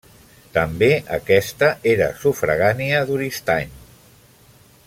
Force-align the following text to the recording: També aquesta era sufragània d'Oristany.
També 0.53 0.87
aquesta 1.17 1.69
era 1.93 2.09
sufragània 2.23 3.05
d'Oristany. 3.11 3.73